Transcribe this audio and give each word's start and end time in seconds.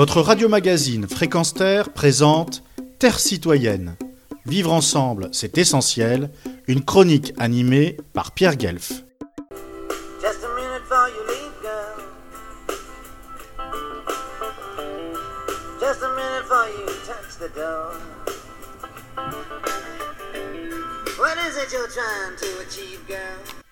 Votre 0.00 0.22
radio-magazine 0.22 1.06
Fréquence 1.06 1.52
Terre 1.52 1.92
présente 1.92 2.62
Terre 2.98 3.20
citoyenne. 3.20 3.96
Vivre 4.46 4.72
ensemble, 4.72 5.28
c'est 5.32 5.58
essentiel. 5.58 6.30
Une 6.68 6.82
chronique 6.82 7.34
animée 7.36 7.98
par 8.14 8.32
Pierre 8.32 8.56
Guelf. 8.56 9.04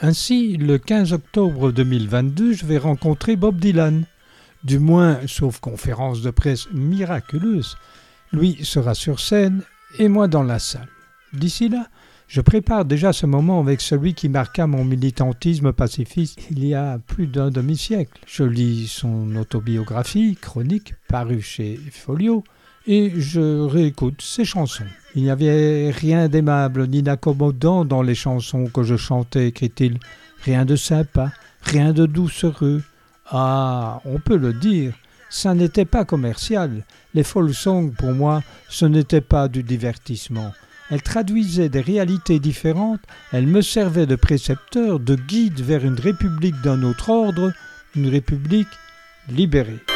Ainsi, 0.00 0.56
le 0.56 0.78
15 0.78 1.12
octobre 1.12 1.70
2022, 1.70 2.54
je 2.54 2.64
vais 2.64 2.78
rencontrer 2.78 3.36
Bob 3.36 3.58
Dylan. 3.58 4.06
Du 4.64 4.78
moins, 4.78 5.20
sauf 5.26 5.60
conférence 5.60 6.22
de 6.22 6.30
presse 6.30 6.68
miraculeuse, 6.72 7.76
lui 8.32 8.58
sera 8.64 8.94
sur 8.94 9.20
scène 9.20 9.62
et 9.98 10.08
moi 10.08 10.26
dans 10.26 10.42
la 10.42 10.58
salle. 10.58 10.88
D'ici 11.34 11.68
là, 11.68 11.86
je 12.28 12.40
prépare 12.40 12.84
déjà 12.86 13.12
ce 13.12 13.26
moment 13.26 13.60
avec 13.60 13.80
celui 13.80 14.14
qui 14.14 14.28
marqua 14.28 14.66
mon 14.66 14.84
militantisme 14.84 15.72
pacifiste 15.72 16.40
il 16.50 16.64
y 16.64 16.74
a 16.74 16.98
plus 16.98 17.26
d'un 17.26 17.50
demi-siècle. 17.50 18.18
Je 18.26 18.44
lis 18.44 18.88
son 18.88 19.36
autobiographie, 19.36 20.36
chronique, 20.40 20.94
parue 21.08 21.42
chez 21.42 21.78
Folio, 21.92 22.42
et 22.86 23.12
je 23.16 23.60
réécoute 23.60 24.22
ses 24.22 24.44
chansons. 24.44 24.86
Il 25.14 25.22
n'y 25.22 25.30
avait 25.30 25.90
rien 25.90 26.28
d'aimable 26.28 26.88
ni 26.88 27.02
d'accommodant 27.02 27.84
dans 27.84 28.02
les 28.02 28.14
chansons 28.14 28.66
que 28.66 28.82
je 28.82 28.96
chantais, 28.96 29.48
écrit-il. 29.48 29.98
Rien 30.42 30.64
de 30.64 30.76
sympa, 30.76 31.32
rien 31.62 31.92
de 31.92 32.06
doucereux. 32.06 32.82
Ah, 33.30 34.00
on 34.04 34.18
peut 34.18 34.36
le 34.36 34.52
dire, 34.52 34.92
ça 35.30 35.54
n'était 35.54 35.84
pas 35.84 36.04
commercial. 36.04 36.84
Les 37.14 37.22
folk 37.22 37.54
songs, 37.54 37.90
pour 37.90 38.12
moi, 38.12 38.42
ce 38.68 38.84
n'était 38.84 39.20
pas 39.20 39.48
du 39.48 39.62
divertissement. 39.62 40.52
Elles 40.90 41.02
traduisaient 41.02 41.70
des 41.70 41.80
réalités 41.80 42.38
différentes, 42.38 43.00
elles 43.32 43.46
me 43.46 43.62
servaient 43.62 44.06
de 44.06 44.16
précepteur, 44.16 45.00
de 45.00 45.14
guide 45.14 45.60
vers 45.60 45.84
une 45.84 45.98
république 45.98 46.60
d'un 46.62 46.82
autre 46.82 47.08
ordre, 47.08 47.52
une 47.96 48.08
république 48.08 48.68
libérée. 49.28 49.93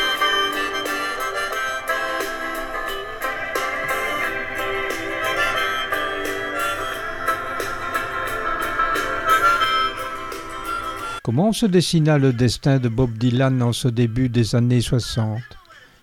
Comment 11.29 11.53
se 11.53 11.67
dessina 11.67 12.17
le 12.17 12.33
destin 12.33 12.79
de 12.79 12.89
Bob 12.89 13.13
Dylan 13.19 13.61
en 13.61 13.75
ce 13.75 13.87
début 13.87 14.31
des 14.31 14.55
années 14.55 14.81
60 14.81 15.39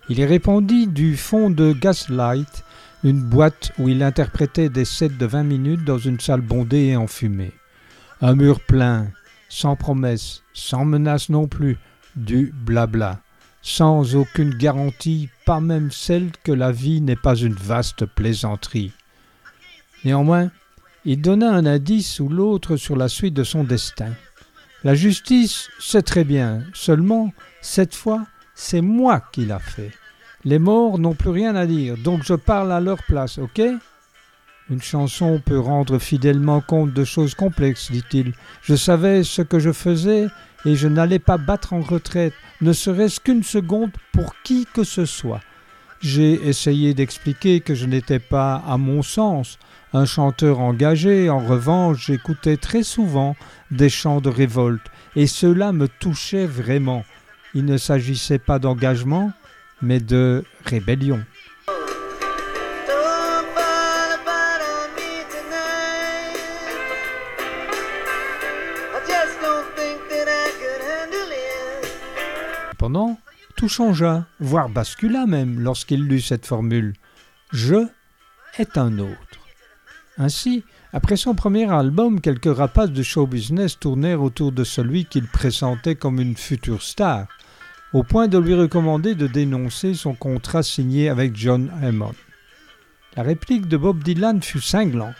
Il 0.08 0.20
y 0.20 0.24
répondit 0.24 0.86
du 0.86 1.16
fond 1.16 1.50
de 1.50 1.72
Gaslight, 1.72 2.62
une 3.02 3.22
boîte 3.22 3.72
où 3.80 3.88
il 3.88 4.04
interprétait 4.04 4.68
des 4.68 4.84
sets 4.84 5.08
de 5.08 5.26
20 5.26 5.42
minutes 5.42 5.84
dans 5.84 5.98
une 5.98 6.20
salle 6.20 6.42
bondée 6.42 6.84
et 6.84 6.96
enfumée. 6.96 7.50
Un 8.20 8.36
mur 8.36 8.60
plein, 8.60 9.08
sans 9.48 9.74
promesse, 9.74 10.44
sans 10.54 10.84
menace 10.84 11.28
non 11.28 11.48
plus, 11.48 11.76
du 12.14 12.54
blabla, 12.64 13.18
sans 13.62 14.14
aucune 14.14 14.54
garantie, 14.54 15.28
pas 15.44 15.58
même 15.58 15.90
celle 15.90 16.30
que 16.44 16.52
la 16.52 16.70
vie 16.70 17.00
n'est 17.00 17.16
pas 17.16 17.34
une 17.34 17.54
vaste 17.54 18.06
plaisanterie. 18.06 18.92
Néanmoins, 20.04 20.52
il 21.04 21.20
donna 21.20 21.50
un 21.52 21.66
indice 21.66 22.20
ou 22.20 22.28
l'autre 22.28 22.76
sur 22.76 22.94
la 22.94 23.08
suite 23.08 23.34
de 23.34 23.42
son 23.42 23.64
destin. 23.64 24.12
La 24.86 24.94
justice, 24.94 25.68
c'est 25.80 26.04
très 26.04 26.22
bien, 26.22 26.62
seulement, 26.72 27.32
cette 27.60 27.96
fois, 27.96 28.24
c'est 28.54 28.82
moi 28.82 29.20
qui 29.32 29.44
l'a 29.44 29.58
fait. 29.58 29.90
Les 30.44 30.60
morts 30.60 31.00
n'ont 31.00 31.16
plus 31.16 31.30
rien 31.30 31.56
à 31.56 31.66
dire, 31.66 31.96
donc 31.96 32.22
je 32.22 32.34
parle 32.34 32.70
à 32.70 32.78
leur 32.78 33.02
place, 33.02 33.38
ok? 33.38 33.62
Une 34.70 34.80
chanson 34.80 35.42
peut 35.44 35.58
rendre 35.58 35.98
fidèlement 35.98 36.60
compte 36.60 36.92
de 36.92 37.02
choses 37.02 37.34
complexes, 37.34 37.90
dit-il. 37.90 38.32
Je 38.62 38.76
savais 38.76 39.24
ce 39.24 39.42
que 39.42 39.58
je 39.58 39.72
faisais 39.72 40.28
et 40.64 40.76
je 40.76 40.86
n'allais 40.86 41.18
pas 41.18 41.36
battre 41.36 41.72
en 41.72 41.80
retraite, 41.80 42.34
ne 42.60 42.72
serait-ce 42.72 43.18
qu'une 43.18 43.42
seconde 43.42 43.90
pour 44.12 44.36
qui 44.44 44.68
que 44.72 44.84
ce 44.84 45.04
soit. 45.04 45.40
J'ai 46.00 46.48
essayé 46.48 46.94
d'expliquer 46.94 47.60
que 47.60 47.74
je 47.74 47.86
n'étais 47.86 48.18
pas, 48.18 48.62
à 48.66 48.76
mon 48.76 49.02
sens, 49.02 49.58
un 49.92 50.04
chanteur 50.04 50.60
engagé, 50.60 51.30
en 51.30 51.38
revanche, 51.38 52.06
j'écoutais 52.06 52.56
très 52.56 52.82
souvent 52.82 53.36
des 53.70 53.88
chants 53.88 54.20
de 54.20 54.28
révolte, 54.28 54.86
et 55.14 55.26
cela 55.26 55.72
me 55.72 55.88
touchait 55.88 56.46
vraiment. 56.46 57.04
Il 57.54 57.64
ne 57.64 57.78
s'agissait 57.78 58.38
pas 58.38 58.58
d'engagement, 58.58 59.32
mais 59.80 60.00
de 60.00 60.44
rébellion. 60.64 61.20
Don't 72.88 73.18
tout 73.56 73.68
changea, 73.68 74.26
voire 74.38 74.68
bascula 74.68 75.26
même, 75.26 75.60
lorsqu'il 75.60 76.04
lut 76.04 76.20
cette 76.20 76.46
formule. 76.46 76.94
Je 77.52 77.86
est 78.58 78.76
un 78.76 78.98
autre. 78.98 79.40
Ainsi, 80.18 80.64
après 80.92 81.16
son 81.16 81.34
premier 81.34 81.70
album, 81.70 82.20
quelques 82.20 82.54
rapaces 82.54 82.90
de 82.90 83.02
show 83.02 83.26
business 83.26 83.78
tournèrent 83.78 84.22
autour 84.22 84.52
de 84.52 84.64
celui 84.64 85.04
qu'il 85.04 85.26
pressentait 85.26 85.94
comme 85.94 86.20
une 86.20 86.36
future 86.36 86.82
star, 86.82 87.26
au 87.92 88.02
point 88.02 88.28
de 88.28 88.38
lui 88.38 88.54
recommander 88.54 89.14
de 89.14 89.26
dénoncer 89.26 89.94
son 89.94 90.14
contrat 90.14 90.62
signé 90.62 91.08
avec 91.08 91.36
John 91.36 91.70
Hammond. 91.82 92.14
La 93.16 93.22
réplique 93.22 93.68
de 93.68 93.76
Bob 93.76 94.02
Dylan 94.02 94.42
fut 94.42 94.60
cinglante. 94.60 95.14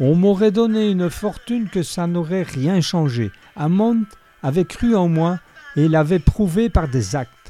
On 0.00 0.14
m'aurait 0.14 0.50
donné 0.50 0.90
une 0.90 1.08
fortune 1.10 1.68
que 1.68 1.82
ça 1.82 2.06
n'aurait 2.06 2.42
rien 2.42 2.80
changé. 2.80 3.30
Hammond 3.56 4.04
avait 4.42 4.64
cru 4.64 4.94
en 4.94 5.08
moi 5.08 5.38
et 5.76 5.88
l'avait 5.88 6.18
prouvé 6.18 6.68
par 6.68 6.88
des 6.88 7.16
actes. 7.16 7.41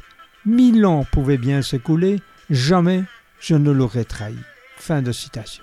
Mille 0.45 0.85
ans 0.87 1.07
pouvaient 1.13 1.39
bien 1.39 1.63
s'écouler, 1.63 2.21
jamais 2.51 3.05
je 3.39 3.55
ne 3.55 3.71
l'aurais 3.71 4.05
trahi. 4.05 4.37
Fin 4.77 5.01
de 5.01 5.13
citation. 5.13 5.63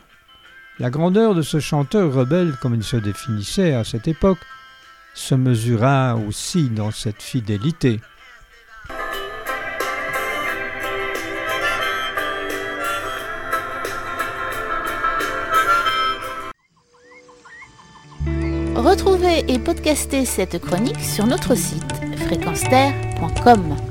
La 0.80 0.90
grandeur 0.90 1.36
de 1.36 1.42
ce 1.42 1.60
chanteur 1.60 2.14
rebelle, 2.14 2.56
comme 2.62 2.76
il 2.76 2.84
se 2.84 2.96
définissait 2.96 3.74
à 3.74 3.84
cette 3.84 4.08
époque, 4.08 4.40
se 5.14 5.36
mesura 5.36 6.16
aussi 6.16 6.70
dans 6.70 6.92
cette 6.92 7.22
fidélité. 7.22 8.00
Retrouvez 18.76 19.44
et 19.52 19.60
podcastez 19.60 20.24
cette 20.24 20.62
chronique 20.62 21.02
sur 21.02 21.28
notre 21.28 21.54
site 21.56 21.84
fréquenceterre.com. 22.28 23.89